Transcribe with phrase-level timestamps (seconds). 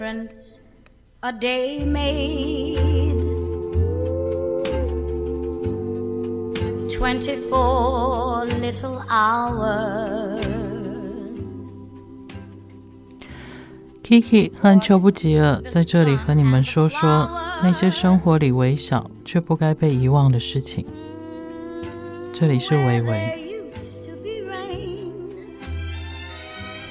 [0.00, 0.60] difference
[1.22, 2.78] a day made.
[6.88, 10.42] Twenty-four little hours.
[14.02, 17.30] Kiki 和邱不吉尔在这里和你们说说
[17.62, 20.86] 那些生活里微小却不该被遗忘的事情。
[22.32, 23.49] 这里是微微。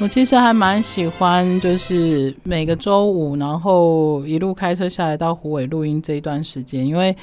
[0.02, 7.14] 我其实还蛮喜欢，就是每个周五，然后一路开车下来到虎尾录音这一段时间，因为，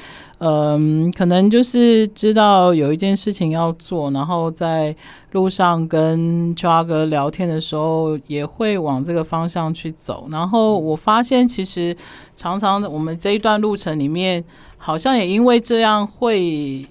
[0.41, 4.95] 嗯、呃，可能就是知道有一件事情要做，然后在
[5.33, 10.29] 路上跟秋阿哥聊天的时候，也会往这个方向去走。
[10.31, 11.97] 然后我发现，其实
[12.35, 14.45] 常常我们这一段路程里面，
[14.77, 16.85] 好像也因为这样，会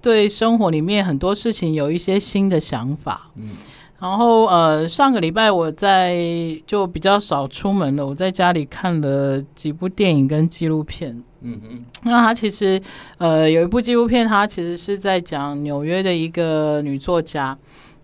[0.00, 3.28] 对生活里面很多事情有一些新的想法。
[3.36, 3.50] 嗯。
[3.98, 6.16] 然后呃，上个礼拜我在
[6.66, 11.22] 就比较少出门了，我在家里看了几部电影跟纪录片。
[11.40, 12.80] 嗯嗯，那他其实
[13.18, 17.56] 呃有一部纪录片，他其实是在讲纽约的一个女作家。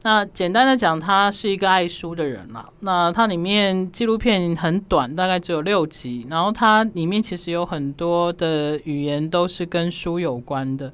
[0.04, 2.68] 那简单的讲，他是一个爱书的人啦。
[2.80, 6.26] 那它里面纪录片很短，大概只有六集。
[6.28, 10.92] 然后它里面其实有很多的语言都是跟书有关的。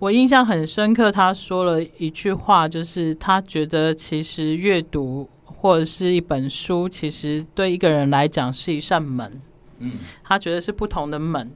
[0.00, 9.40] 我印象很深刻，他说了一句话，就是他觉得其实阅读或者是一本书，其实对一个人来讲是一扇门。
[9.78, 9.92] 嗯，
[10.24, 11.48] 他觉得是不同的门。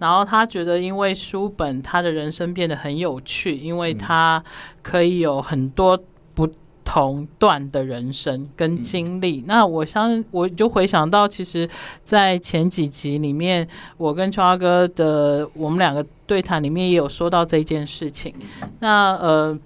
[0.00, 4.42] 然后他觉得，因为书本，他的人生变得很有趣，因为他
[4.82, 5.96] 可以有很多。
[6.92, 11.70] 同段的人生跟经历，嗯、那我相我就回想到，其实，
[12.02, 18.34] 在前几集里面，我跟秋阿哥的我们两个对谈里面也有说到这件事情。
[18.80, 19.56] 那呃，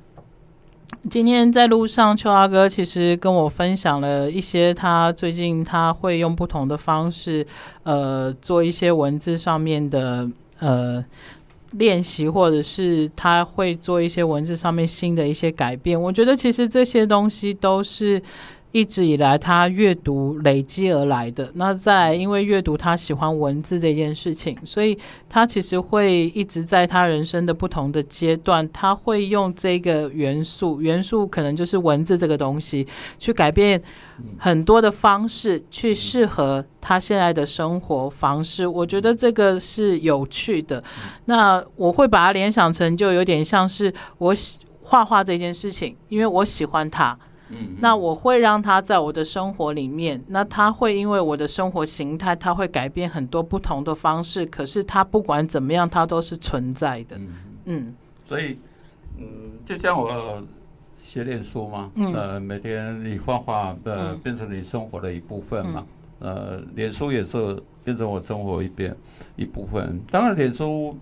[1.08, 7.46] 今天在路上，秋阿哥其实跟我分享了一些他最近他会用不同的方式，
[7.84, 11.02] 呃，做一些文字上面的呃。
[11.78, 16.00] 练习，或者是他会做一些文字上面新的一些改变。
[16.00, 18.20] 我觉得其实这些东西都是
[18.74, 21.48] 一直以来他阅读累积而来的。
[21.54, 24.98] 那在，因为阅读他喜欢文字这件事情，所以
[25.28, 32.84] 他其实会一直在他人生的不同的阶段，他会用这个元素，元素可能就是文字这个东西，
[33.16, 33.80] 去改变
[34.38, 38.66] 很多的方式，去适合他现在的生活方式。
[38.66, 40.82] 我觉得这个是有趣的。
[41.26, 47.16] 那我会把它联想成，就有点像是我喜画画这件事情，因为我喜欢它。
[47.80, 50.22] 那我会让它在我的生活里面。
[50.28, 54.44] 那它会因为我的生活形态，它会改变很多不同的方式。
[54.46, 57.18] 可是它不管怎么样，它都是存在的。
[57.64, 57.94] 嗯，
[58.24, 58.58] 所以，
[59.18, 60.42] 嗯，就像我。
[60.96, 65.86] 写脸书嘛，呃，每天你画画，呃，变成你生活的一部分嘛，
[66.18, 68.96] 呃，脸书也是变成我生活一边
[69.36, 70.00] 一部分。
[70.10, 70.96] 当然，脸书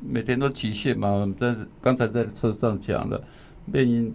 [0.00, 3.22] 每天都极限嘛，在刚才在车上讲了，
[3.70, 4.10] 变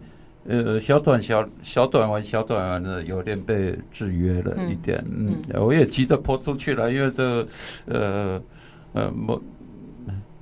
[0.47, 7.47] 呃小短小小短玩小短玩的有点被制约了一点，嗯，我也急着泼出去了，因为这个
[7.85, 8.41] 呃
[8.93, 9.41] 呃我。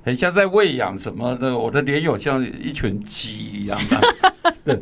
[0.04, 4.80] 很像在喂养什么的，我的脸有像一群鸡一样的， 对，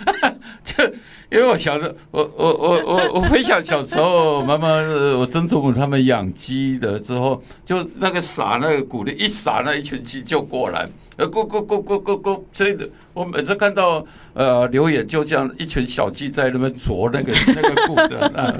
[0.64, 0.82] 就
[1.30, 4.78] 因为我小时候，我我我我我回想小时候，妈妈
[5.18, 10.88] 我曾祖母他们养鸡的之后，就那个撒那个谷粒一撒，那一群鸡就过来，
[11.18, 12.74] 呃，咕咕咕咕咕咕，所以
[13.16, 14.04] 我每次看到
[14.34, 18.54] 呃留言，就像一群小鸡在那边啄那个 那个谷子，啊，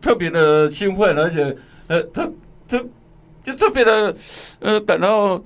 [0.00, 1.56] 特别的兴奋，而且
[1.88, 2.32] 呃，特
[2.68, 2.84] 特。
[3.44, 4.12] 就特别的，
[4.58, 5.40] 呃，感到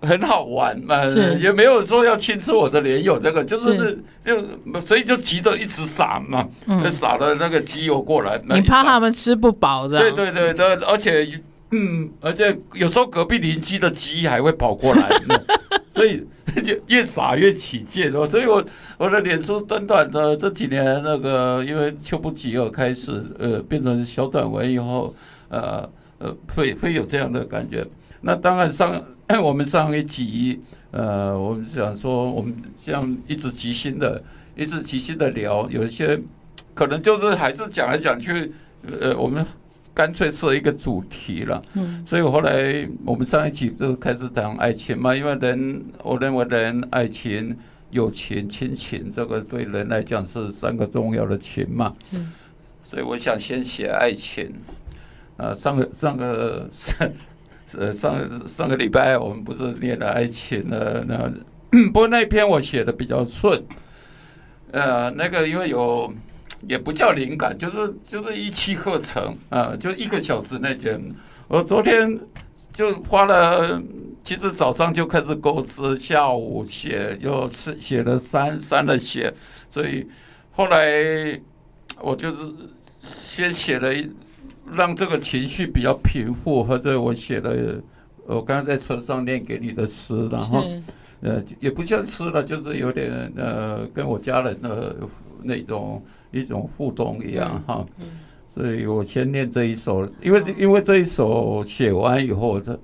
[0.00, 1.04] 很好玩嘛，
[1.40, 6.44] 也没有说要亲吃我的莲友这个，就是就所以就急着一直撒嘛，
[6.90, 11.40] 撒了那个鸡油过来，你怕他们吃不饱，对对对对，而且
[11.70, 15.08] 嗯，而且有时候隔壁邻居的鸡还会跑过来，
[15.94, 16.26] 所以
[16.86, 18.64] 越撒越起劲哦，所以我
[18.98, 25.14] 我的脸书短短的这几年那个，因为秋不几又开始呃变成小短文以后，
[25.48, 25.88] 呃。
[26.20, 27.86] 呃，会会有这样的感觉。
[28.22, 29.00] 那当然上
[29.40, 30.58] 我们上一集，
[30.90, 34.20] 呃，我们想说，我们这样一直即兴的，
[34.56, 36.20] 一直即兴的聊，有一些
[36.74, 38.50] 可能就是还是讲来讲去，
[39.00, 39.46] 呃，我们
[39.98, 41.60] 干脆设一个主题了。
[41.74, 42.04] 嗯。
[42.06, 47.56] 所以我后来我们上一集就开始谈爱情嘛，因为人，我认为人爱情、
[47.90, 51.96] 友情、亲情，这个对人来讲是三个重要的情嘛。
[52.12, 52.32] 嗯。
[52.80, 54.54] 所以我想先写爱情。
[55.38, 57.08] 呃，上个上个上
[57.78, 61.30] 呃上上个礼拜我们不是念了爱情了，那
[61.92, 63.62] 不过那一篇我写的比较顺，
[64.72, 66.12] 呃，那个因为有
[66.66, 71.00] 也不叫灵感，就是就是一气呵成啊，就一个小时那间。
[71.46, 72.18] 我昨天
[72.72, 73.80] 就花了，
[74.22, 79.32] 其实早上就开始构思，下午写，就是写了删删了写，
[79.70, 80.06] 所以
[80.50, 81.40] 后来
[82.00, 82.36] 我就是
[83.02, 83.90] 先写了，
[84.72, 87.80] 让这个情绪比较平复，或者我写了
[88.26, 90.62] 我刚刚在车上念给你的诗，然后
[91.20, 94.96] 呃也不像诗了，就是有点呃跟我家人的。
[95.40, 97.86] 那种一种互动一样哈，
[98.48, 102.76] 所以我先念这一首，因为因为这一首写完以后，这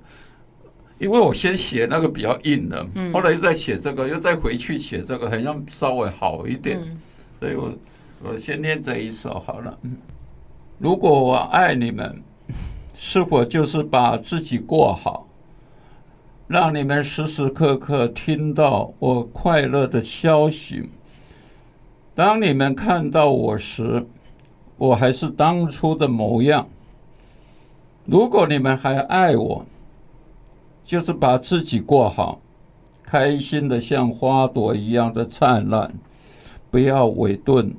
[0.97, 6.79] 因为我先写那个比较硬的，后来又再写这个，又再回去写这个，好像稍微好一点，
[7.41, 7.73] 所以我
[8.23, 9.77] 我先念这一首好了。
[10.79, 12.23] 如果我爱你们，
[12.93, 15.27] 是否就是把自己过好，
[16.47, 20.87] 让你们时时刻刻听到我快乐的消息？
[22.13, 24.05] 当你们看到我时，
[24.77, 26.67] 我还是当初的模样。
[28.05, 29.65] 如果你们还爱我，
[30.83, 32.39] 就是把自己过好，
[33.01, 35.91] 开心的像花朵一样的灿烂，
[36.69, 37.73] 不要萎顿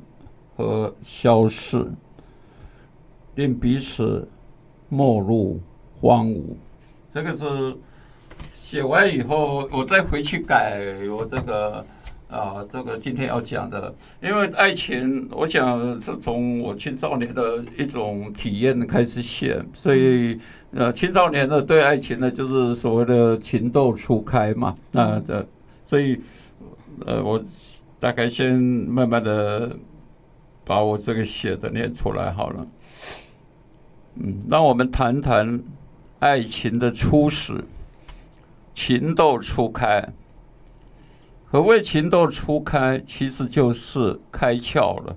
[0.57, 1.87] 和消逝，
[3.37, 4.29] 令彼此
[4.89, 5.61] 没入
[6.01, 6.57] 荒芜。
[7.13, 7.77] 这个是
[8.67, 11.87] 写完以后，我再回去改我这个。
[12.29, 20.37] 啊，这个今天要讲的，因为爱情，我想是从我青少年的一种体验开始写，所以
[20.73, 24.77] 呃，青少年的对爱情呢，就是所谓的情窦初开嘛。
[24.91, 25.47] 那这，
[25.87, 26.21] 所以
[27.07, 27.41] 呃，我
[28.01, 29.71] 大概先慢慢的
[30.65, 32.67] 把我这个写的念出来好了。
[34.17, 35.63] 嗯，让我们谈谈
[36.19, 37.65] 爱情的初始，
[38.77, 40.07] 情窦初开。
[41.47, 43.01] 何谓情窦初开？
[43.07, 45.17] 其实就是开窍了，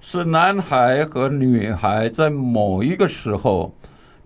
[0.00, 3.72] 是男孩和女孩在某一个时候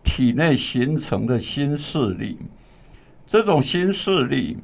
[0.03, 2.39] 体内形成的新势力。
[3.27, 4.57] 这种新势力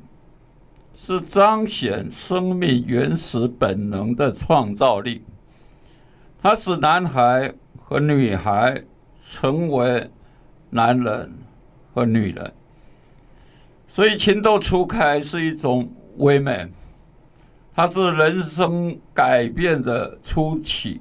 [0.97, 5.23] 是彰显生命原始本能的创造力，
[6.41, 8.83] 它使男孩和女孩
[9.23, 10.11] 成为
[10.71, 11.35] 男人
[11.93, 12.51] 和女人。
[13.89, 15.89] 所以，情窦初开是一种。
[16.19, 16.67] 唯美，
[17.75, 20.99] 它是人生改变的初期，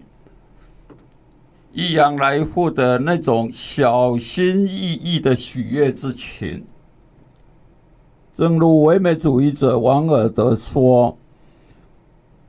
[1.72, 6.66] 易阳来复的那种小心翼翼的喜悦之情。
[8.30, 11.18] 正如唯美主义者王尔德说：“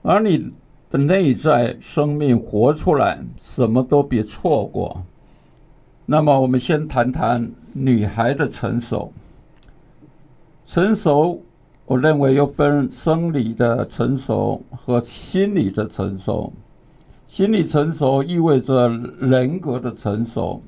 [0.02, 0.50] 而你
[0.90, 5.04] 的内在生命活出来，什么都别错过。”
[6.04, 9.12] 那么，我们先谈谈女孩的成熟，
[10.76, 11.40] 成熟。
[11.86, 16.52] 我认为又分生理的成熟和心理的成熟。
[17.26, 18.86] 心理成熟意味着
[19.18, 20.60] 人格的成熟，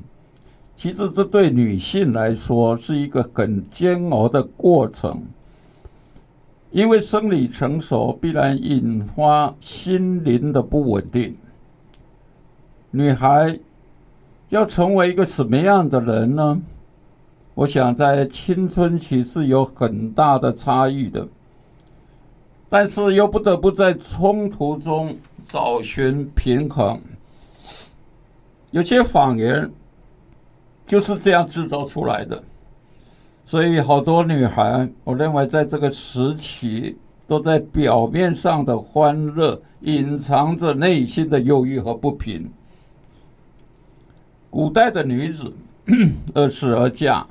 [0.75, 5.23] 其实这对女性来说是一个很煎熬的过程，
[6.71, 11.37] 因为生理成熟必然引发心灵的不稳定。
[12.91, 13.59] 女孩
[14.49, 16.63] 要成为一个什么样的人呢？
[17.59, 21.27] 我想在青春期是有很大的差异的，
[22.69, 27.01] 但是又不得不在冲突中找寻平衡。
[28.71, 29.69] 有些谎言
[30.87, 32.41] 就是这样制造出来的，
[33.45, 36.97] 所以好多女孩，我认为在这个时期
[37.27, 42.49] 都在表面上的欢乐，隐藏着内心的忧郁和不平。
[44.49, 45.53] 古代的女子
[46.35, 47.27] 二次而嫁。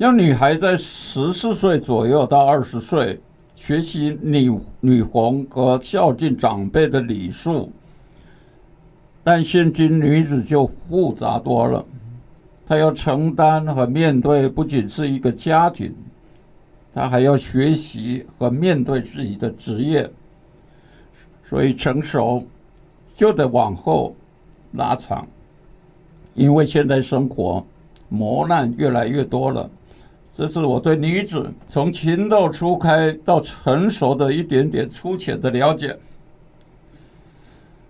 [0.00, 3.20] 让女孩在十四岁左右到二十岁
[3.54, 7.70] 学习女女红和孝敬长辈的礼数，
[9.22, 11.84] 但现今女子就复杂多了，
[12.64, 15.94] 她要承担和面对不仅是一个家庭，
[16.94, 20.10] 她还要学习和面对自己的职业，
[21.42, 22.42] 所以成熟
[23.14, 24.16] 就得往后
[24.72, 25.28] 拉长，
[26.32, 27.62] 因为现在生活
[28.08, 29.68] 磨难越来越多了。
[30.32, 35.98] 这是我对女子从情窦初开到成熟的一点点粗浅的了解。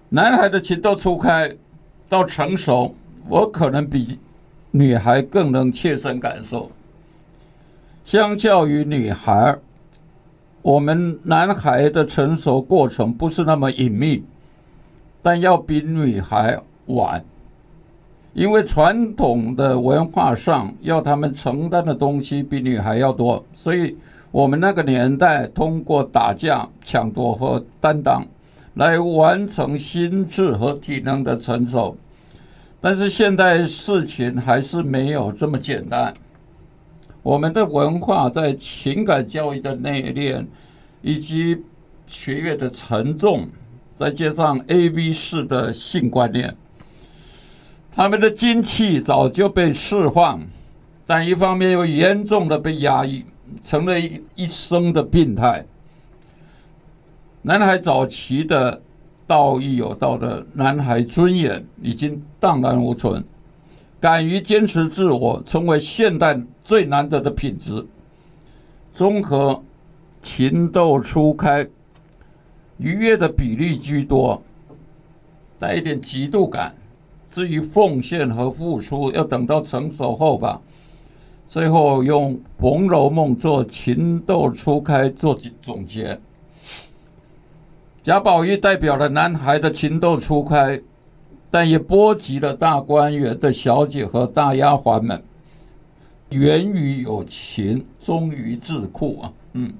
[0.09, 1.54] 男孩的情窦初开
[2.09, 2.94] 到成熟，
[3.28, 4.18] 我可能比
[4.70, 6.70] 女孩更能切身感受。
[8.06, 9.56] 相较于女孩，
[10.62, 14.25] 我们男孩的成熟过程不是那么隐秘，
[15.23, 17.23] 但要比女孩晚。
[18.33, 23.97] 因为传统的文化上要他们承担的东西比女孩要多，所以
[24.31, 28.25] 我们那个年代通过打架、抢夺和担当，
[28.75, 31.97] 来完成心智和体能的成熟。
[32.81, 36.15] 但是现在事情还是没有这么简单。
[37.23, 40.47] 我们的文化在情感教育的内敛，
[41.03, 41.61] 以及
[42.07, 43.47] 学业的沉重，
[43.95, 46.57] 再加上 A-B 式的性观念，
[47.94, 50.40] 他们的精气早就被释放，
[51.06, 53.25] 但一方面又严重的被压抑，
[53.62, 55.64] 成了一一生的病态。
[57.42, 58.82] 男孩早期的。
[59.26, 63.25] 道义有道的男孩尊严已经荡然无存，
[64.00, 67.87] 敢于坚持自我，成为现代最难得的品质。
[68.90, 69.62] 综合
[70.20, 71.64] 情窦初开，
[72.78, 74.42] 愉悦的比例居多，
[75.61, 76.75] 带一点嫉妒感。
[77.33, 80.61] 至于奉献和付出，要等到成熟后吧。
[81.47, 86.21] 最后用《红楼梦》做情窦初开做总结。
[88.03, 90.81] 贾宝玉代表了男孩的情窦初开，
[91.51, 95.23] 但也波及了大观园的小姐和大丫鬟们。
[96.31, 99.73] 源于有情，忠于智库啊，嗯。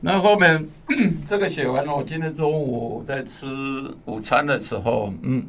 [0.00, 0.66] 那后面
[1.26, 3.46] 这个写完了，我今天中午在吃
[4.06, 5.44] 午餐的时候，嗯，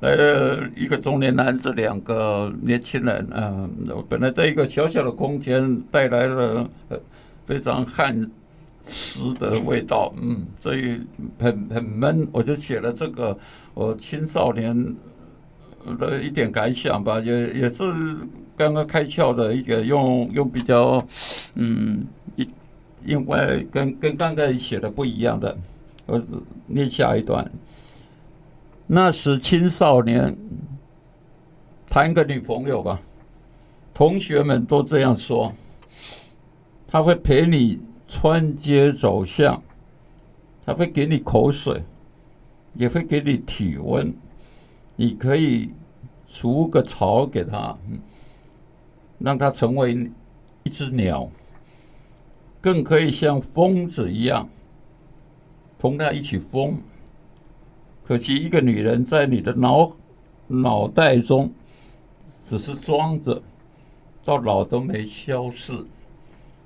[0.00, 3.70] 呃一个中年男子，两个年轻人，嗯，
[4.08, 6.70] 本来在一个小小的空间带来了
[7.44, 8.30] 非常汗。
[8.86, 11.00] 诗的味道，嗯，所以
[11.38, 13.34] 很很闷，我就写了这个
[13.72, 14.94] 我青少年
[15.98, 17.82] 的一点感想吧，也也是
[18.58, 21.02] 刚刚开窍的一个用用比较，
[21.54, 22.04] 嗯，
[22.36, 22.46] 一
[23.06, 25.56] 因为跟跟刚才写的不一样的，
[26.04, 26.22] 我
[26.66, 27.50] 念下一段。
[28.86, 30.36] 那时青少年
[31.88, 33.00] 谈个女朋友吧，
[33.92, 35.52] 同学们都这样说，
[36.86, 37.80] 他会陪你。
[38.06, 39.60] 穿街走巷，
[40.64, 41.82] 他会给你口水，
[42.74, 44.14] 也会给你体温。
[44.94, 45.70] 你可以
[46.28, 47.76] 除个巢给他，
[49.18, 50.08] 让他成为
[50.62, 51.28] 一只鸟，
[52.60, 54.48] 更可以像疯子一样
[55.76, 56.78] 同他一起疯。
[58.06, 59.90] 可惜一个女人在你的脑
[60.46, 61.52] 脑袋中
[62.46, 63.40] 只是装着，
[64.24, 65.72] 到老都没消逝。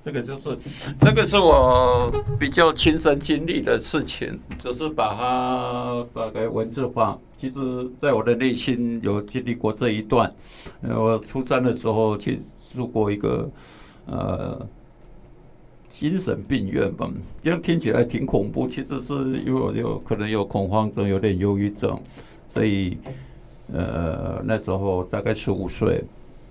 [0.05, 0.57] 这个就是，
[1.01, 7.19] 这个是我比较亲身经历的事情，只是把它把它文字化。
[7.37, 7.61] 其实，
[7.97, 10.33] 在我的内心有经历过这一段。
[10.83, 12.41] 我初三的时候去
[12.75, 13.51] 住过一个
[14.07, 14.67] 呃
[15.91, 17.11] 精神病院吧，
[17.43, 18.67] 这样听起来挺恐怖。
[18.67, 19.15] 其实是
[19.45, 22.01] 因为有可能有恐慌症，有点忧郁症，
[22.49, 22.99] 所以
[23.73, 26.03] 呃那时候大概十五岁，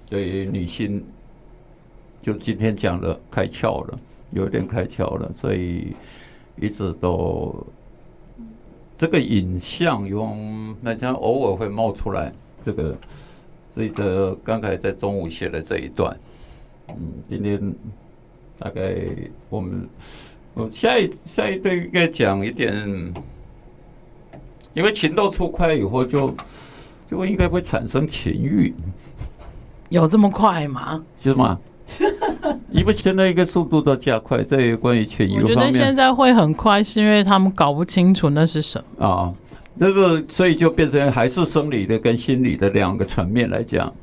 [0.10, 1.04] 对于女性。
[2.20, 4.00] 就今天讲的开窍了，
[4.32, 5.96] 有点开窍了，所以
[6.60, 7.56] 一直都
[8.98, 12.94] 这个影像用那家偶尔会冒出来，这个
[13.74, 16.18] 所以这刚才在中午写的这一段，
[16.90, 16.96] 嗯，
[17.30, 17.74] 今天
[18.60, 18.96] 大概
[19.50, 19.88] 我们
[20.54, 22.74] 我下一下一对应该讲一点，
[24.74, 26.34] 因为情窦初开以后就
[27.10, 28.74] 就应该会产生情欲，
[29.90, 31.04] 有这么快吗？
[31.22, 31.60] 是吗？
[32.72, 35.42] 因为现在一个速度都加快，在关于情欲。
[35.42, 39.34] 我觉得现在会很快，是因为他们搞不清楚那是什么啊，
[39.80, 43.94] 就是所以就变成还是生理的跟心理的两个层面来讲。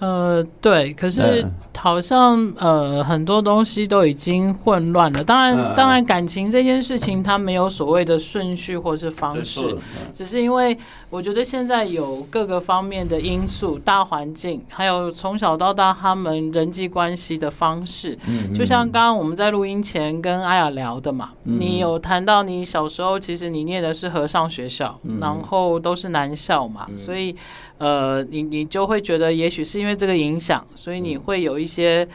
[0.00, 1.44] 呃，对，可是
[1.76, 5.24] 好像呃很多东西都已经混乱了。
[5.24, 9.76] 当然，当然，感情这件事情它没有所谓的顺序或是方式，
[10.14, 10.76] 只是因为
[11.10, 18.16] 我觉得现在有各个方面的因素、大环境，还有从小到大他们人际关系的方式。
[18.26, 27.34] 嗯就像刚刚我们在录音前跟阿雅聊的嘛，你有谈到你小时候其实你念的是和尚学校，然后都是男校嘛，所以。
[27.78, 32.06] 呃，你你就会觉得，也许是因为这个影响，所以你会有一些，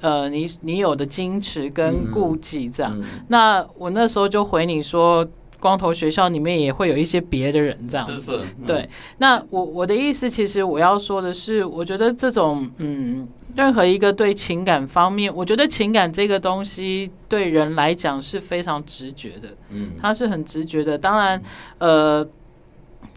[0.00, 2.92] 呃，你你有的矜持跟顾忌这样。
[2.96, 5.26] 嗯嗯、那我那时候就回你说，
[5.60, 8.06] 光头学校里面也会有一些别的人这样。
[8.06, 8.40] 是是。
[8.58, 20.98] 嗯、对，那我我的意思，其实我要说的是，我觉得这种，嗯，任何一个对情感方面，我觉得情感这个东西对人来讲是非常直觉的，嗯，它是很直觉的。
[20.98, 21.42] 当然，
[21.78, 22.28] 呃。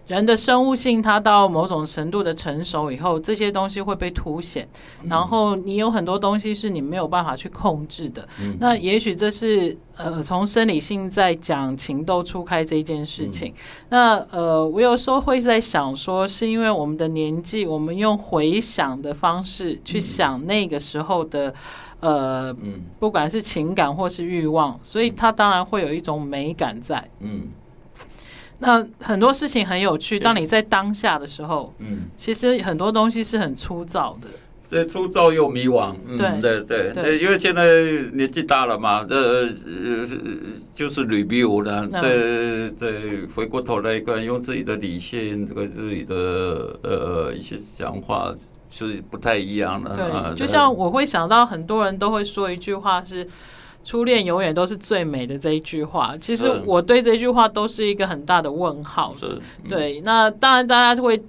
[0.07, 4.67] 人的生物性，它到某种程度的成熟以后，这些东西会被凸显。
[5.09, 8.27] 然后你有很多东西是你没有办法去控制的。
[8.39, 13.49] 嗯、那也许这是呃，从生理性在讲情窦初开这件事情。
[13.49, 13.55] 嗯、
[13.89, 21.51] 那呃，我有时候会在想说，是因为我们的年纪，我们用回想的方式去想那个时候的
[22.01, 22.55] 呃，
[22.99, 27.09] 不管是情感或是欲望，所以它当然会有一种美感在。
[27.21, 27.47] 嗯。
[28.59, 30.19] 那很多事情很有趣。
[30.19, 34.27] 当你在当下的时候，嗯，其实很多东西是很粗糙的，
[34.69, 35.93] 这粗糙又迷惘。
[36.07, 37.63] 嗯、对对对，对，因为现在
[38.13, 40.07] 年纪大了嘛，这呃
[40.73, 42.93] 就是 review 了，再再
[43.35, 48.33] 回过头来看，用自己的理性，这个自己的呃一些想法
[48.69, 49.95] 是不太一样的。
[49.95, 53.27] 对，啊、就像我会想到很多人都会说一句话是。
[53.85, 59.13] 初恋永远都是最美的这一句话，其实我对这句话都是一个很大的问号。
[59.15, 59.39] 是，
[59.69, 60.01] 对。
[60.01, 61.23] 那当然，大家就会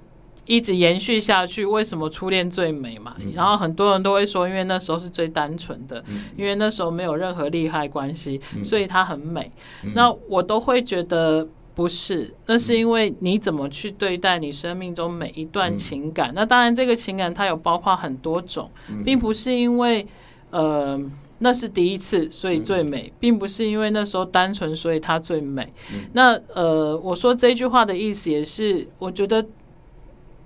[0.47, 1.67] 一直延续下去。
[1.67, 3.15] 为什么初恋最美嘛？
[3.35, 6.03] 然后很多人都会说，因为那时候是最单纯的，
[6.35, 9.53] 因为那时候没有任何利害关系，所以它很美。
[9.95, 16.33] 那我都会觉得不是，那是因为你怎么去对待你生命中每一段情感。
[16.35, 18.71] 那当然，这个情感它有包括很多种，
[19.05, 20.07] 并不是因为
[20.51, 20.99] 呃。
[21.39, 25.71] 那是第一次，所以最美，并不是因为那时候单纯，所以它最美。
[26.15, 29.45] 那呃，我说这句话的意思也是，我觉得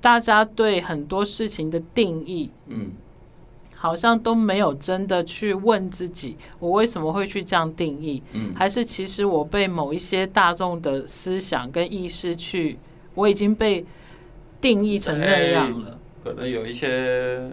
[0.01, 2.91] 大家对很多事情的定义，嗯，
[3.75, 8.21] 好像都没有真的去问自己，我为什么会去这样定义？
[8.33, 12.77] 嗯，还是其实我被某一些大众的思想跟意识去，
[13.15, 13.87] 我已经被
[14.61, 15.99] 定义成那样了。
[16.25, 17.49] 可能有一些。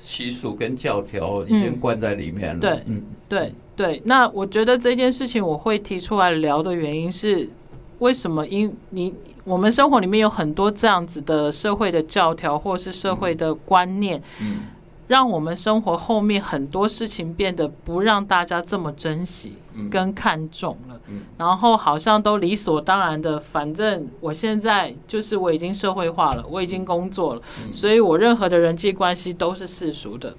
[0.00, 2.60] 习俗跟教条已经关在里面了。
[2.60, 4.02] 对，嗯，对对。
[4.06, 7.48] 那我觉得这件事情我会提出来聊的原因是，
[7.98, 8.46] 为什么？
[8.46, 9.14] 因你
[9.44, 14.20] 我们生活里面有很多这样子的社会的教条，或是社会的观念。
[14.40, 14.60] 嗯。
[15.10, 19.58] 让我们生活后面很多事情变得不让大家这么珍惜
[19.90, 21.00] 跟看重了，
[21.36, 30.32] 然后好像都理所当然的，反正我现在就是我已经社会化了，我已经工作了，所以我任何的人际关系都是世俗的，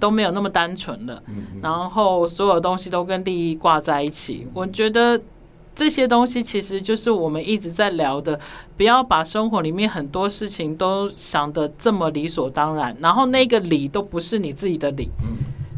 [0.00, 1.22] 都没有那么单纯了，
[1.60, 5.20] 然后所有东西都跟利益挂在一起，我觉得。
[5.76, 8.40] 这些东西其实就是我们一直在聊的，
[8.78, 15.10] 不要把生活里面很多事情都想的这么理所当然，然后那个理都不是你自己的理，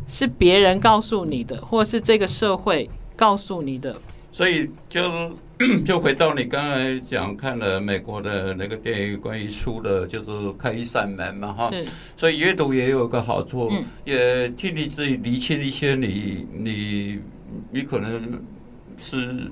[0.07, 3.97] 是别人告诉你的，或是这个社会告诉你的。
[4.31, 5.03] 所以就
[5.85, 11.71] 就回到你刚才讲看了美国的那个电影，关于书的，就是开一扇门嘛，哈。
[12.17, 13.69] 所以阅读也有个好处，
[14.05, 17.19] 也替你自己理清一些你你
[17.73, 18.41] 你可能
[18.97, 19.51] 是。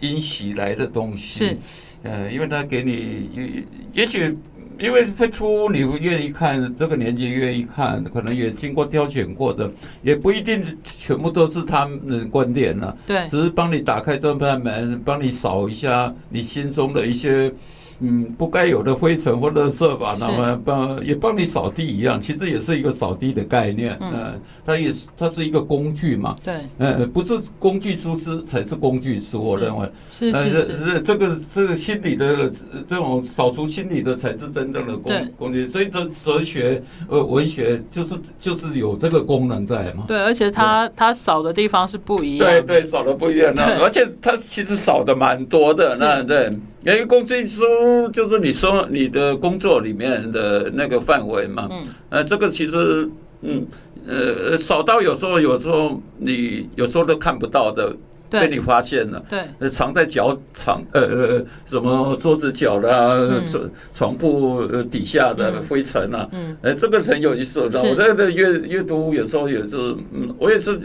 [0.00, 1.56] 因袭来的东西，是，
[2.02, 4.36] 呃，因为他给你，也也许
[4.78, 9.70] 因为会出你愿意看，这个年纪愿意看，可能也经过挑选过的，
[10.02, 17.52] 也不一定全部都是他们的观点了，对，只是帮你打开这扇门，帮你扫一下你心中的一些。
[18.00, 23.96] 嗯，不该有的灰尘或垃圾吧，那么帮也帮你扫地一样，其实也是一个扫地的概念。
[24.00, 26.36] 嗯、呃，它也是它是一个工具嘛。
[26.44, 26.54] 对。
[26.78, 29.88] 呃，不是工具书是才是工具书，我认为。
[30.12, 30.92] 是是是。
[30.94, 32.50] 呃，这个这个心理的
[32.86, 35.64] 这种扫除心理的才是真正的工工具。
[35.64, 40.04] 所以这哲学呃文学就是就是有这个功能在嘛。
[40.06, 42.46] 对，而且它它扫的地方是不一样。
[42.46, 43.52] 对对，扫的不一样。
[43.56, 45.96] 那而且它其实扫的蛮多的。
[45.98, 46.52] 那对。
[46.86, 53.08] 因为工具书就是你说你的工作里面的那个范围嘛，嗯，呃，这个其实，
[53.42, 53.66] 嗯，
[54.06, 57.92] 呃，少到有时候有时候你有时候都看不到的，
[58.30, 63.18] 被你发现了，对，藏在脚藏呃呃什么桌子角啦，
[63.50, 67.82] 床床铺底下的灰尘啊，嗯，呃，这个很有意思的。
[67.82, 69.76] 我在这阅阅读有时候也是，
[70.12, 70.78] 嗯，我也是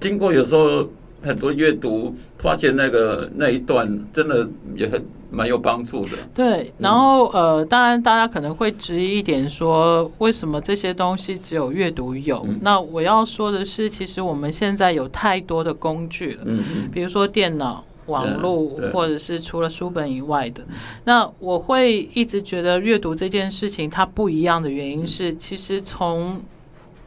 [0.00, 0.90] 经过有时候。
[1.26, 6.12] 很多阅读发现那个那一段真的也很蛮有帮助的。
[6.34, 12.42] 对，然后呃，当然大家可能会质疑一点说，为什么这些东西只有阅读有？
[12.48, 20.62] 嗯、那我要说的是，其实我们现在有太多的工具了，嗯嗯，比如说电脑、网络，或者是除了书本以外的。
[21.04, 26.40] 那我会一直觉得阅读这件事情它不一样的原因是，其实从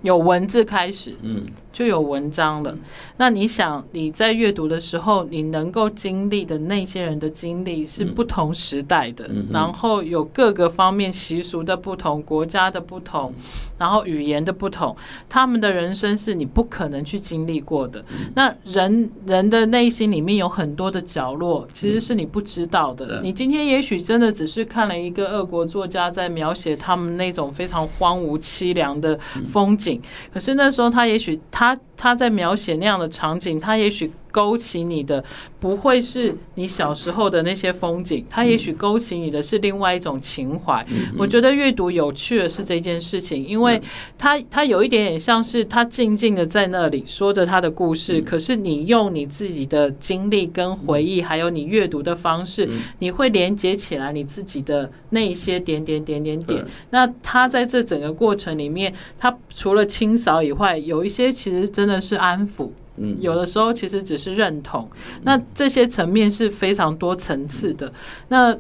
[0.02, 1.46] 有文字开始，嗯，
[1.80, 2.76] 就有文章了。
[3.16, 13.34] 那你想你在阅读的时候，你能够经历的那些人的经历是不同时代的，然后有各个方面习俗的不同、国家的不同，
[13.78, 14.94] 然后语言的不同，
[15.30, 18.04] 他们的人生是你不可能去经历过的。
[18.36, 23.22] 那人人的内心里面有很多的角落，其实是你不知道的。
[23.24, 29.18] 你今天也许真的只是看了一个俄国作家在描写他们那种非常荒芜凄凉的
[29.50, 30.02] 风景，
[30.34, 31.80] 可是那时候他也许他他
[32.16, 34.12] 在描写那样的场景，他也许。
[34.32, 35.24] 勾起你的
[35.60, 40.86] 不会是你小时候的那些风景，他也许勾起你的是另外一种情怀。
[41.18, 43.82] 我觉得阅读有趣的是这件事情，因为
[44.20, 56.64] 他他有一点点像是他静静的在那里说着他的故事，可是你用你自己的经历跟回忆，还有你阅读的方式，你会连接起来你自己的那一些点点点点点。
[56.92, 62.70] 那他在这整个过程里面，他除了清扫以外，有一些其实真的是安抚。
[63.02, 64.90] 嗯有的时候其实只是认同，
[65.24, 67.90] 那这些层面是非常多层次的。
[68.28, 68.54] 那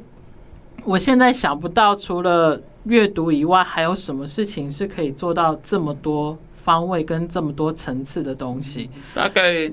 [0.85, 8.89] 我现在想不到，除了阅读以外，还有什么事情是可以做到这么多方位跟这么多层次的东西？
[9.13, 9.69] 大概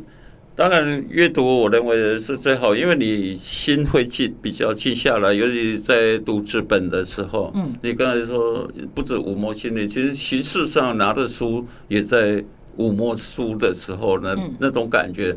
[0.56, 5.32] 当然，阅读我认为是最好，因为你心会静，比较静下来。
[5.32, 12.44] 尤其在读纸本的时候，嗯，你刚才说不止五毛心理，其实形式上拿的书也在。
[12.76, 15.36] 抚摸书的时候呢，那种感觉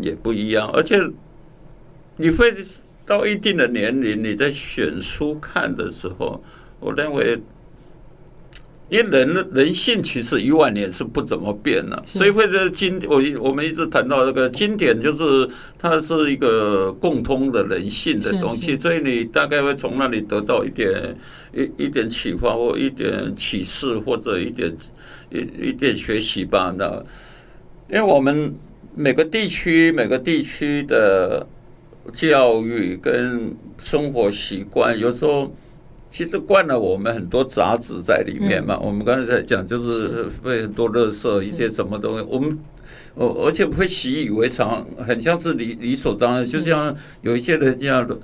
[0.00, 0.96] 也不一样，而且
[2.16, 2.54] 你会
[3.04, 6.42] 到一定的年龄，你在选书看的时候，
[6.78, 7.38] 我认为，
[8.88, 15.48] 因为人人性其实一万年是不怎么变的，所以会在经我我们一直谈到这个经典，就是
[15.78, 21.16] 它是一个共通的人性的东西，所以你大概会从那里得到一点
[21.54, 24.74] 一一点启发或一点启示或者一点。
[25.30, 26.86] 一一点学习吧，那
[27.90, 28.54] 因为我们
[28.94, 31.46] 每个地区每个地区的
[32.14, 35.54] 教育跟生活习惯，有时候
[36.10, 38.78] 其实灌了我们很多杂质在里面嘛。
[38.78, 42.58] 我们刚才在讲，就是会很多垃圾一些什么东西，我们
[43.16, 46.48] 而而且会习以为常，很像是理理所当然。
[46.48, 48.16] 就像有一些人这样的。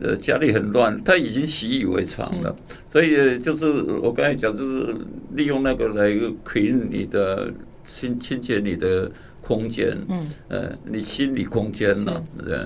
[0.00, 2.54] 呃，家里很乱，他已经习以为常了，
[2.92, 3.66] 所以就是
[4.00, 4.94] 我刚才讲，就是
[5.34, 6.10] 利用那个来
[6.46, 7.50] clean 你的
[7.84, 12.58] 清清洁你的空间，嗯，呃，你心理空间了，对，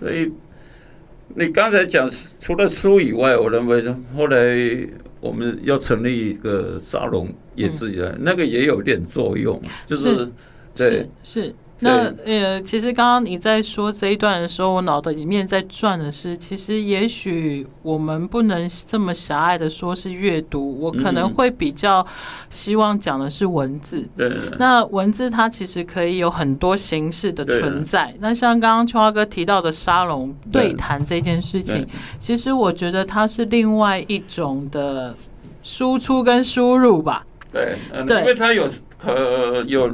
[0.00, 0.30] 所以
[1.34, 2.08] 你刚才讲
[2.40, 3.84] 除了书以外，我认为
[4.16, 4.56] 后来
[5.20, 10.28] 我们要成立一个沙龙也是一样，那个也有点作用，就是
[10.74, 11.54] 对是。
[11.80, 22.06] 那呃，其实刚刚你在说这一段的时候，我脑袋里面在转的是，其实也许我们不能这么狭隘的说是阅读，我可能会比较
[22.48, 24.02] 希望讲的是文字。
[24.16, 24.32] 对。
[24.58, 28.14] 那文字它其实可以有很多形式的存在。
[28.20, 31.86] 那像刚刚秋华哥提到的沙龙对谈这件事情，
[32.18, 35.14] 其实我觉得它是另外一种的
[35.62, 37.26] 输出跟输入吧。
[37.52, 37.74] 对。
[38.06, 38.66] 对，因为它有
[39.04, 39.92] 呃有。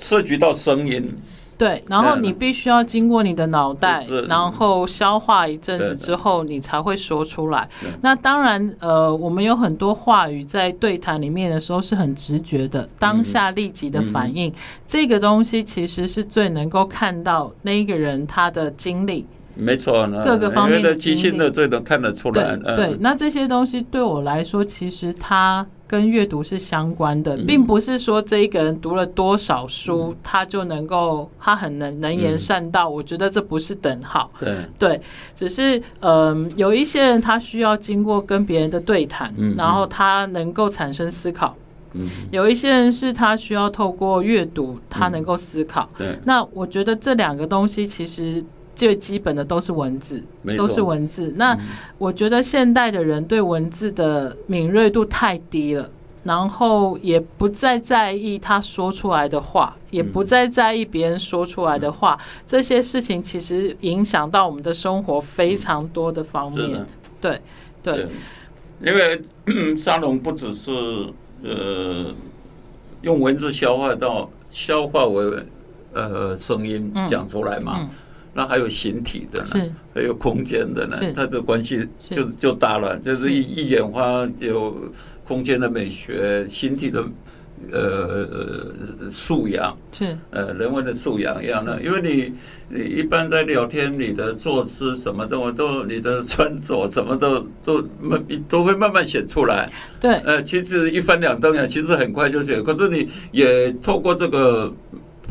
[0.00, 1.14] 涉及到声音，
[1.58, 7.68] 对，然后你必须要经过你的脑袋，然后消化一阵子之后，你才会说出来。
[8.00, 14.50] 那当然，呃，我们有很多话语在对谈里面的时候是很直觉的，当下立即的反应，
[14.88, 19.26] 这个东西其实是最能够看到那一个人他的经历。
[19.54, 22.56] 没错，各个方面的即兴的最能看得出来。
[22.56, 25.66] 对，那这些东西对我来说，其实它。
[25.90, 32.88] 跟阅读是相关的，并不是说这一个人读了多少书，他就能够他很能能言善道。
[32.88, 34.30] 我觉得这不是等号。
[34.38, 35.00] 对对，
[35.34, 41.56] 只是嗯，有一些人他需要经过跟别人的对谈，然后他能够产生思考。
[42.30, 45.90] 有一些人是他需要透过阅读，他能够思考。
[45.98, 48.40] 对，那我觉得这两个东西其实。
[48.80, 50.24] 最基本的都是文字，
[50.56, 51.34] 都是文字。
[51.36, 51.54] 那
[51.98, 55.90] 我觉得现代的人对文字的敏锐度太低了，
[56.24, 62.18] 然后也不再在意他说出来的话，也不再在意别人说出来的话。
[62.46, 66.86] 这些事情其实影响到我们的生活非常多的方面。
[67.20, 67.38] 对
[67.82, 68.06] 对，
[68.82, 69.20] 因为
[69.76, 70.72] 沙龙不只是
[71.42, 72.14] 呃
[73.02, 75.44] 用文字消化到消化为
[75.92, 77.86] 呃声音讲出来嘛。
[78.32, 82.96] 那还有形体的呢，还有空间的呢，它的关系就就大了。
[82.98, 84.76] 就是一一眼花有
[85.24, 87.04] 空间的美学，形体的
[87.72, 88.72] 呃
[89.08, 92.32] 素养是呃人文的素养一样的，因为你
[92.68, 99.68] 你一般在聊天，你的坐姿什么的，我都你的穿着什么都都慢都会慢慢显出来。
[100.00, 102.62] 对，呃，其实一翻两瞪眼，其实很快就写。
[102.62, 104.72] 可是你也透过这个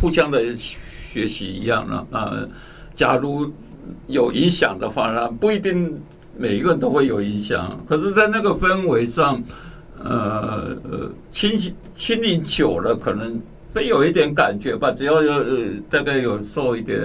[0.01, 2.49] 互相的学习一样了啊、呃。
[2.99, 3.49] 假如
[4.07, 5.97] 有影响的话呢，不一定
[6.37, 7.81] 每一个人都会有影响。
[7.87, 9.41] 可是，在那个氛围上。
[10.01, 11.59] 呃呃，亲
[11.91, 13.37] 亲历久了，可能
[13.73, 14.93] 会有一点感觉吧。
[14.93, 15.57] 只要有呃，
[15.89, 16.97] 大概有受一点，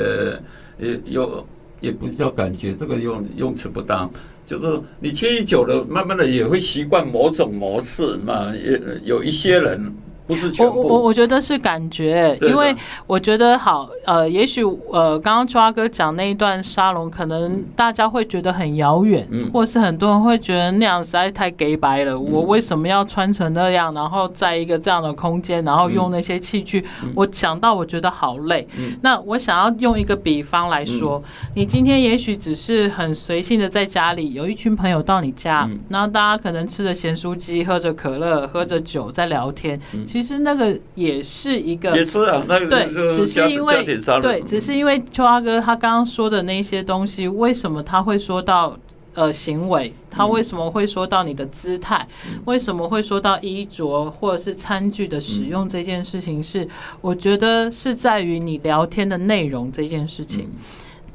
[0.79, 1.45] 也有
[1.81, 4.09] 也不叫感觉，这个用用词不当，
[4.47, 8.55] 就是你亲历久了，慢慢的也会习惯某种模式嘛。
[8.55, 9.93] 也有一些人。
[10.27, 12.75] 不是全部，我我我觉得是感觉，因为
[13.07, 22.25] 我觉得好，呃，也许呃，刚刚秋阿哥讲那一段沙龙，可能大家会觉得很遥远，嗯，或是很多人会觉得那样实在太 gay 白了，嗯。
[22.33, 26.85] 我为什么要穿成那样，然后在一个这样的空间，然后用那些器具？
[27.03, 28.97] 嗯，我想到我觉得好累，嗯。
[29.03, 39.79] 那我想要用一个比方来说，嗯，你今天也许只是很随性的在家里，有一群朋友到你家，嗯，然后大家可能吃着咸酥鸡，喝着可乐，喝着酒，在聊天。
[40.14, 43.85] 嗯其实那个也是一个，也是啊，那个对，只是因为
[44.22, 48.79] 对，只是因为秋阿哥他刚刚说的那些东西，为什么他会说到
[49.14, 49.92] 呃行为？
[50.09, 52.07] 他为什么会说到你的姿态？
[52.44, 56.40] 为什么会说到衣着或者是餐具的使用这件事情？
[56.42, 56.68] 是
[57.00, 60.48] 我觉得是在于你聊天的内容这件事情。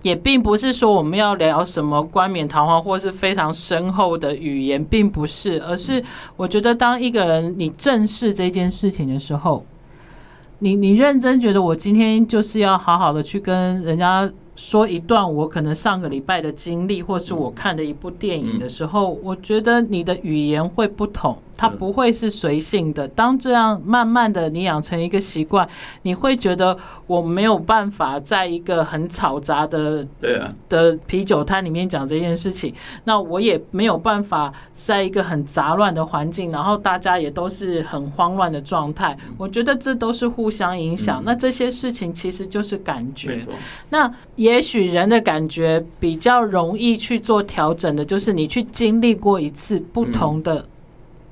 [0.02, 6.04] 也并不是说我们要聊什么冠冕堂皇或是非常深厚的语言，并不是，而是
[6.38, 9.66] 我觉得当一个人你正视这件事情的时候，
[10.60, 21.38] 你你认真觉得我今天就是要好好的去跟人家说一段我可能上个礼拜的经历，或是我看的一部电影的时候，我觉得你的语言会不同。
[21.60, 23.06] 它不会是随性的。
[23.10, 25.68] 当这样慢慢的你养成一个习惯，
[26.04, 32.74] 你会觉得我没有办法在一个很嘈杂的对啊的啤酒摊里面讲这件事情。
[33.04, 39.18] 那我也没有办法在一个很杂乱的环境，然后大家也都是很慌乱的状态。
[39.38, 41.22] 我觉得这都是互相影响。
[41.26, 43.46] 那这些事情其实就是感觉。
[43.90, 50.66] 那也许人的感觉比较容易去做调整的，就是你去经历过一次不同的。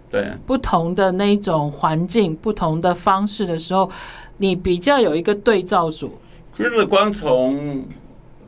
[0.10, 3.90] 对，不同的那种环境，不同的方式的时候，
[4.38, 6.18] 你比较有一个对照组。
[6.54, 7.86] 其实光从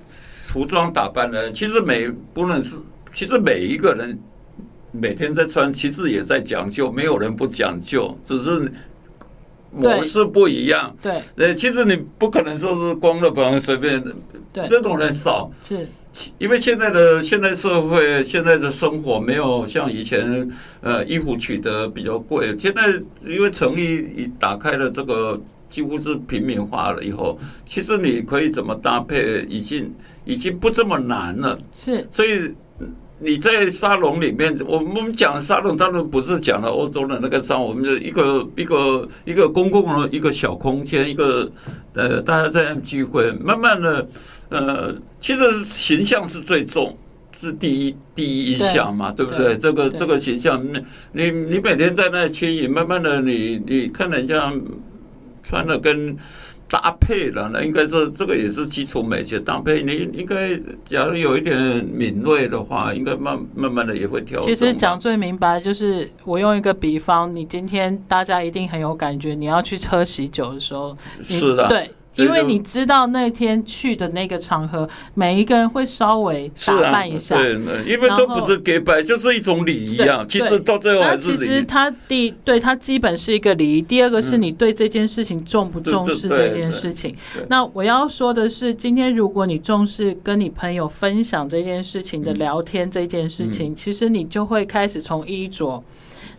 [0.08, 2.76] 服装打扮呢，其实每不论是，
[3.12, 4.18] 其实每一个人
[4.92, 8.72] 每天在穿，其实也在讲究，没有人不讲究，只是
[9.72, 10.96] 模式不一样。
[11.02, 14.04] 对，呃，其实你不可能说是光着膀随便，
[14.52, 15.52] 对，这种人少。
[15.64, 15.86] 是。
[16.38, 20.50] 因为现在的现在社会，现在的生活没有像以前，
[20.82, 22.56] 呃，衣服取得比较贵。
[22.58, 29.94] 现在因为成衣一打开了，这个几乎是平民化了以后，其实你可以怎么搭配，已经
[30.26, 31.58] 已经不这么难了。
[31.76, 32.54] 是，所以
[33.20, 41.52] 你在沙龙里面，我们讲沙龙，当然不是讲了欧洲的那个沙龙，我们的一个一个一个公共的一个小空间，一个
[41.94, 44.08] 呃，大家在聚会，慢慢的。
[44.50, 46.98] 呃，其实形象是最重，
[47.38, 49.58] 是第一第一印象嘛，对，对不对？
[49.58, 50.66] 这个这个形象，
[51.12, 54.52] 你你每天在那牵引，慢慢的你你看人家
[55.44, 56.18] 穿的跟
[56.70, 59.82] 搭配了，那应该说这个也是基础美学搭配。
[59.82, 60.56] 你应该
[60.86, 64.48] 假如有一点敏锐的话，应该慢慢慢的也会调整。
[64.48, 71.90] 其实讲最明白就是，我用一个比方，你今天大家一定很有感觉，你要去喝喜酒的时候，是的，对。
[72.20, 77.54] 因为你知道那天去的那个场合，每一个人会稍微打扮一下，对，
[77.86, 80.26] 因为都不是给摆，就是一种礼仪啊。
[80.28, 81.38] 其实到最后还是。
[81.38, 87.16] 其实他第对他基本是一个礼仪，第二个是你对这件事情重不重视这件事情。
[87.48, 95.84] 那我要说的是，今天如果你重视跟你朋友分享这件事情的聊天这件事情，其实你就会开始从衣着。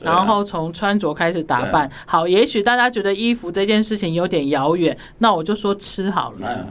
[0.00, 6.66] 然后从穿着开始打扮，好，也许大家觉得衣服这件事情有点遥远，那我就说吃好了。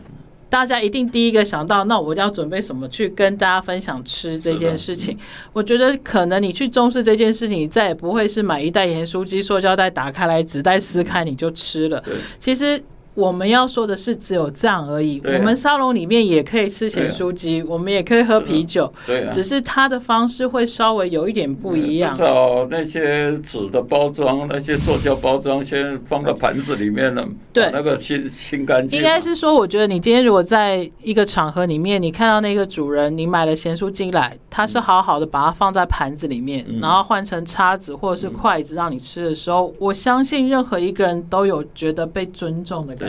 [0.49, 5.17] 大家一定第一个想到，那我要准备什么去跟大家分享吃这件事情？
[5.53, 12.03] 我觉得可能你去重视这件事情，你再也不会是买一袋盐酥鸡，塑胶袋打开来，纸袋撕开你就吃了。
[12.39, 12.83] 其实。
[13.19, 15.19] 我们要说的是只有这样而已。
[15.19, 22.11] 啊、我们沙龙里面也可以吃咸酥鸡，啊、我们也可以喝啤酒，对、啊，只是它的方式会稍微有一点不一样。
[22.11, 28.97] 至少那些纸的包装，那些塑胶包装，先放到盘子里面了，对，那个清清干净。
[28.97, 43.08] 应该是说，我觉得你今天如果在一个场合里面，你看到那个主人，你买了咸酥鸡来，他是好好的把它放在盘子里面，嗯、然后换成叉子或者是筷子让你吃的时候，嗯、我相信任何一个人都有觉得被尊重的感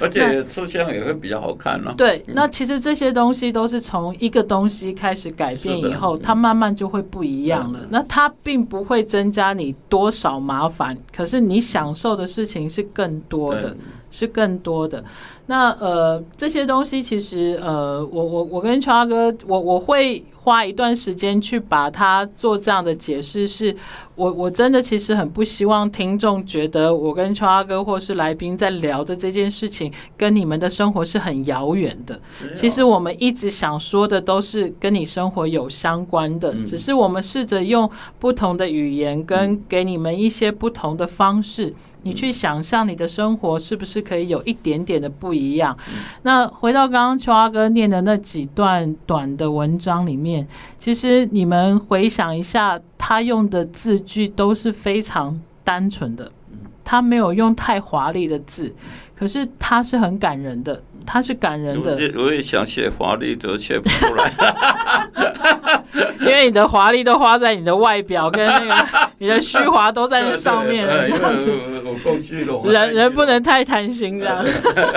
[0.00, 1.94] 而且吃相也会比较好看了、啊。
[1.96, 7.80] 对，那其实这些东西都是从一个东西开始改变以后，它慢慢就会不一样了。
[7.90, 13.76] 那它并不会增加你多少麻烦，可是你享受的事情是更多的，
[14.14, 15.04] 是更多的。
[15.46, 23.46] 那呃，这些东西其实呃，我我我跟秋阿哥，我我会花一段时间去把它做这样的解释。
[23.46, 23.74] 是
[24.14, 32.18] 我我真的其实很不希望听众觉得我跟秋阿哥或是来宾在聊的这件事情跟你们的生活是很遥远的。
[32.54, 41.74] 其实我们一直想说的都是跟你生活有相关的，只是我们试着用不同的语言跟给你们一些不同的方式。
[42.04, 45.76] 你去想象你的生活是不是可以有一点点的不一样？
[46.22, 50.46] 那回到刚刚秋阿哥念的那几段短的文章里面，
[50.78, 56.30] 其实你们回想一下，他用的字句都是非常单纯的，
[56.84, 58.74] 他没有用太华丽的字，
[59.16, 61.98] 可是他是很感人的，他是感人的。
[62.16, 64.32] 我也想写华丽都，写不出来。
[66.20, 68.74] 因为你的华丽都花在你的外表跟那个
[69.18, 72.66] 你的虚华都在那上面我够虚荣。
[72.70, 74.44] 人人不能太贪心这样。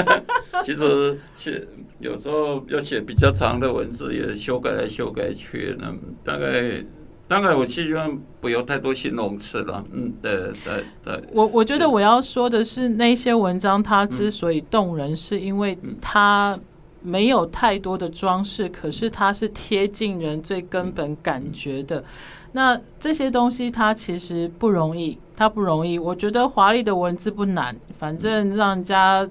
[0.64, 1.62] 其实写
[2.00, 5.76] 有时候要写比较长的文字，也修改来修改去。
[5.78, 6.84] 那大概
[7.28, 9.84] 大概我希望不要太多形容词了。
[9.92, 11.24] 嗯，对对对。
[11.34, 16.58] 我我觉得我要说的是，那些文章它之所以动人，是因为它。
[17.00, 22.04] 没有太多的装饰，可是它是贴近人最根本感觉的。
[22.52, 25.98] 那这些东西它其实不容易，它不容易。
[25.98, 29.26] 我觉得华丽的文字不难，反正让人家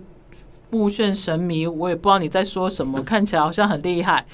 [0.71, 4.25] 目眩神迷，我也不知道你在说什么，看起来好像很厉害。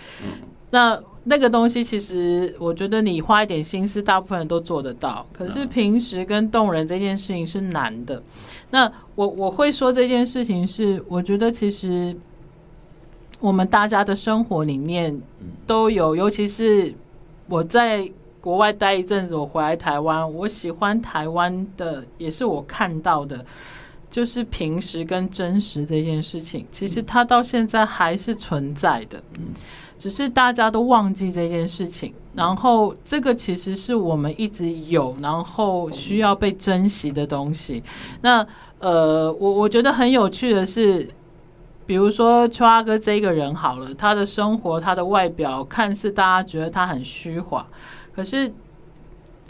[0.70, 5.26] 那那个东西其实，我觉得你花一点心思，大部分人都做得到。
[5.32, 8.22] 可是平时跟动人这件事情是难的。
[8.70, 12.16] 那我我会说这件事情是，我觉得其实。
[13.40, 15.20] 我们大家的生活里面
[15.66, 16.94] 都有，尤其是
[17.48, 18.08] 我在
[18.40, 23.44] 国外待一阵子，我回来台湾，我喜欢台湾的，也是我看到的，
[24.12, 29.20] 就是平时跟真实这件事情，其实它到现在还是存在的，
[29.98, 32.14] 只是大家都忘记这件事情。
[32.34, 37.82] 然后这个其实是我们一直有，然后需要被珍惜的东西。
[38.20, 38.46] 那
[38.78, 41.08] 呃，我我觉得很有趣的是。
[41.84, 47.66] 比如说秋阿哥这个人好了，他的生活、他的外表看似大家觉得他很虚华，
[48.14, 48.50] 可是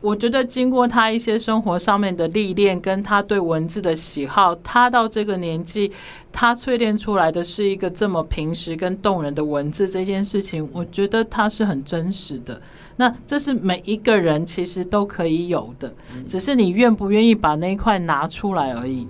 [0.03, 5.93] 我觉得经过他一些生活上面的历练，跟他对文字的喜好，他到这个年纪，
[6.33, 9.89] 他淬炼出来的是一个这么平实跟动人的文字。
[9.89, 12.61] 这件事情，我觉得他是很真实的。
[12.97, 15.95] 那这是每一个人其实都可以有的，
[16.27, 19.07] 只是你愿不愿意把那一块拿出来而已。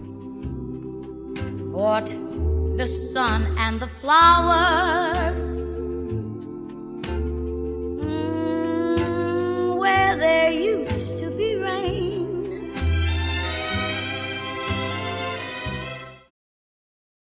[1.73, 2.11] What?
[2.77, 5.77] The sun and the flowers
[9.83, 12.22] where there used to be rain.